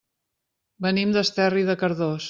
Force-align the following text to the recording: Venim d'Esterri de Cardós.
Venim 0.87 1.13
d'Esterri 1.19 1.67
de 1.73 1.81
Cardós. 1.85 2.19